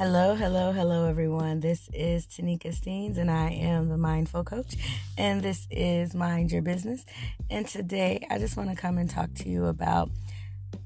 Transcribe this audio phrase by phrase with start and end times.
[0.00, 1.60] Hello, hello, hello, everyone.
[1.60, 4.76] This is Tanika Steens, and I am the Mindful Coach,
[5.18, 7.04] and this is Mind Your Business.
[7.50, 10.08] And today, I just want to come and talk to you about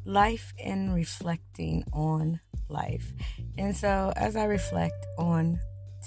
[0.05, 3.13] life and reflecting on life.
[3.57, 5.61] And so, as I reflect on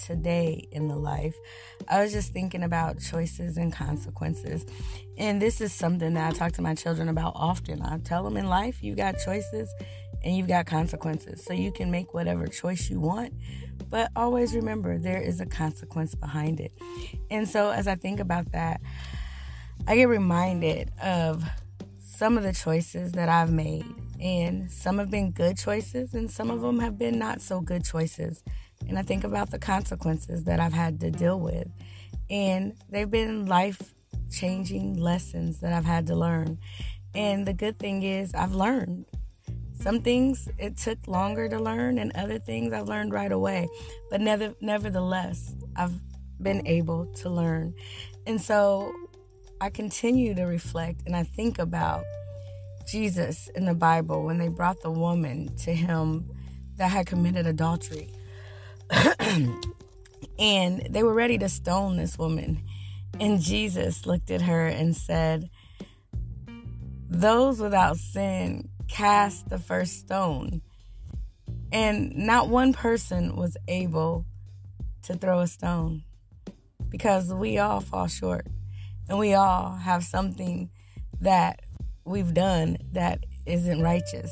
[0.06, 1.36] today in the life,
[1.88, 4.66] I was just thinking about choices and consequences.
[5.18, 7.82] And this is something that I talk to my children about often.
[7.82, 9.74] I tell them in life, you got choices
[10.28, 11.42] and you've got consequences.
[11.42, 13.34] So you can make whatever choice you want,
[13.90, 16.74] but always remember there is a consequence behind it.
[17.32, 18.82] And so as I think about that,
[19.88, 21.46] I get reminded of
[22.00, 23.86] some of the choices that I've made.
[24.20, 27.86] And some have been good choices, and some of them have been not so good
[27.86, 28.44] choices.
[28.86, 31.70] And I think about the consequences that I've had to deal with.
[32.30, 33.94] And they've been life
[34.30, 36.58] changing lessons that I've had to learn.
[37.16, 39.06] And the good thing is, I've learned.
[39.80, 43.68] Some things it took longer to learn, and other things I've learned right away.
[44.10, 45.94] But never, nevertheless, I've
[46.42, 47.74] been able to learn.
[48.26, 48.92] And so
[49.60, 52.04] I continue to reflect and I think about
[52.88, 56.30] Jesus in the Bible when they brought the woman to him
[56.78, 58.10] that had committed adultery.
[60.40, 62.64] and they were ready to stone this woman.
[63.20, 65.50] And Jesus looked at her and said,
[67.10, 70.62] Those without sin cast the first stone.
[71.72, 74.26] And not one person was able
[75.04, 76.04] to throw a stone
[76.90, 78.48] because we all fall short
[79.10, 80.70] and we all have something
[81.22, 81.62] that
[82.06, 84.32] we've done that isn't righteous.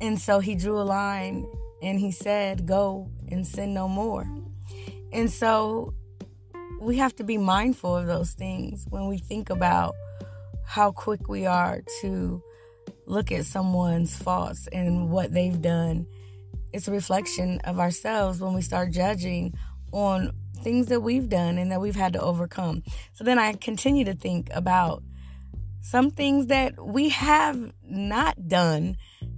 [0.00, 1.46] And so he drew a line
[1.82, 4.26] and he said, Go and sin no more.
[5.12, 5.94] And so
[6.80, 9.94] we have to be mindful of those things when we think about
[10.66, 12.42] how quick we are to
[13.06, 16.06] look at someone's faults and what they've done.
[16.72, 19.54] It's a reflection of ourselves when we start judging
[19.92, 20.32] on
[20.62, 22.82] things that we've done and that we've had to overcome.
[23.12, 25.02] So then I continue to think about
[25.82, 28.96] some things that we have not done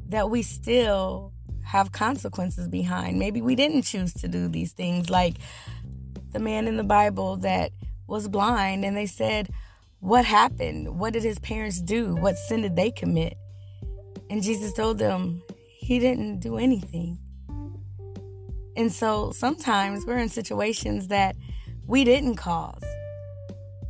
[0.09, 1.33] that we still
[1.65, 3.19] have consequences behind.
[3.19, 5.37] Maybe we didn't choose to do these things, like
[6.33, 7.73] the man in the Bible that
[8.07, 9.51] was blind and they said,
[9.99, 10.99] What happened?
[10.99, 12.15] What did his parents do?
[12.15, 13.37] What sin did they commit?
[14.31, 15.43] And Jesus told them
[15.79, 17.19] he didn't do anything.
[18.77, 21.37] And so sometimes we're in situations that
[21.87, 22.85] we didn't cause,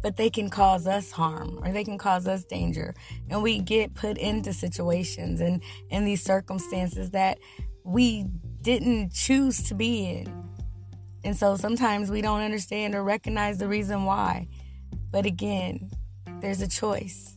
[0.03, 2.95] but they can cause us harm or they can cause us danger.
[3.29, 7.39] And we get put into situations and in these circumstances that
[7.83, 8.27] we
[8.63, 10.45] didn't choose to be in.
[11.25, 14.47] And so sometimes we don't understand or recognize the reason why.
[15.11, 15.91] But again,
[16.41, 17.37] there's a choice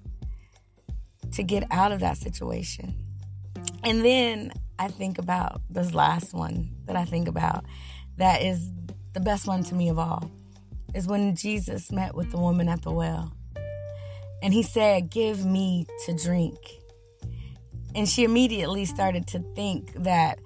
[1.34, 2.96] to get out of that situation.
[3.84, 7.66] And then I think about this last one that I think about
[8.18, 8.72] that is
[9.14, 10.30] the best one to me of all
[10.94, 13.34] is when Jesus met with the woman at the well.
[14.42, 16.58] And he said, Give me to drink.
[17.96, 20.40] And she immediately started to think that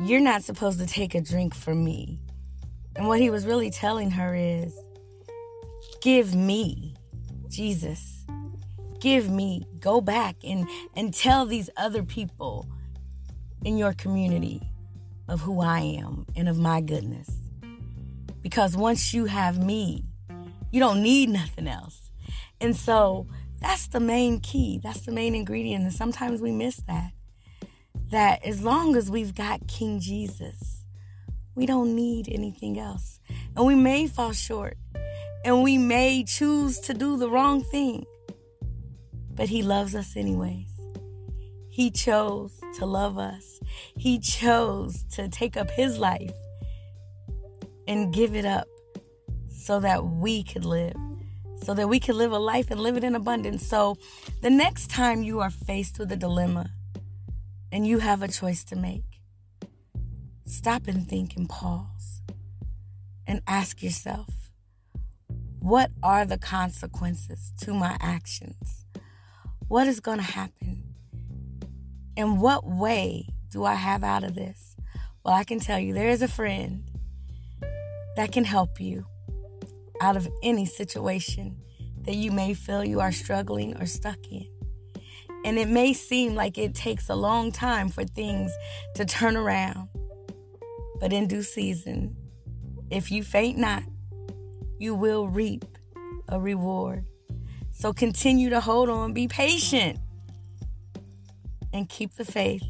[0.00, 2.20] you're not supposed to take a drink from me.
[2.96, 4.74] And what he was really telling her is,
[6.00, 6.94] Give me,
[7.48, 8.22] Jesus
[9.02, 12.64] give me go back and and tell these other people
[13.64, 14.62] in your community
[15.28, 17.28] of who I am and of my goodness.
[18.42, 20.04] Because once you have me,
[20.70, 22.10] you don't need nothing else.
[22.60, 23.26] And so
[23.60, 24.80] that's the main key.
[24.82, 25.82] That's the main ingredient.
[25.82, 27.10] And sometimes we miss that.
[28.10, 30.84] That as long as we've got King Jesus,
[31.56, 33.18] we don't need anything else.
[33.56, 34.76] And we may fall short
[35.44, 38.06] and we may choose to do the wrong thing
[39.34, 40.68] but He loves us anyways.
[41.68, 43.60] He chose to love us.
[43.96, 46.34] He chose to take up His life
[47.88, 48.68] and give it up
[49.48, 50.94] so that we could live,
[51.62, 53.66] so that we could live a life and live it in abundance.
[53.66, 53.96] So
[54.42, 56.70] the next time you are faced with a dilemma
[57.70, 59.20] and you have a choice to make,
[60.44, 62.20] stop and think and pause
[63.26, 64.28] and ask yourself,
[65.58, 68.86] what are the consequences to my actions?
[69.68, 70.82] What is going to happen?
[72.16, 74.76] In what way do I have out of this?
[75.24, 76.84] Well, I can tell you there is a friend
[78.16, 79.06] that can help you
[80.00, 81.56] out of any situation
[82.02, 84.48] that you may feel you are struggling or stuck in.
[85.44, 88.52] And it may seem like it takes a long time for things
[88.96, 89.88] to turn around.
[91.00, 92.16] But in due season,
[92.90, 93.82] if you faint not,
[94.78, 95.64] you will reap
[96.28, 97.06] a reward.
[97.82, 99.98] So continue to hold on, be patient,
[101.72, 102.62] and keep the faith.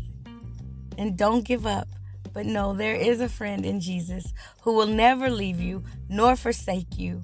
[0.97, 1.87] And don't give up
[2.33, 4.33] But no, there is a friend in Jesus
[4.63, 7.23] who will never leave you nor forsake you.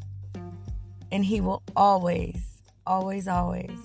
[1.10, 3.78] And he will always, always, always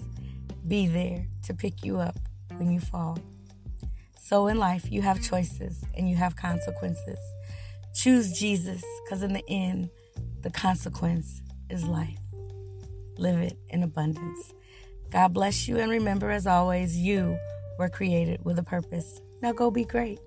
[0.68, 2.18] be there to pick you up
[2.58, 3.20] when you fall.
[4.20, 7.20] So in life, you have choices and you have consequences.
[7.96, 9.90] Choose Jesus because in the end,
[10.42, 12.23] the consequence is life.
[13.18, 14.54] Live it in abundance.
[15.12, 17.38] God bless you and remember, as always, you
[17.78, 19.22] were created with a purpose.
[19.42, 20.20] Now go be great.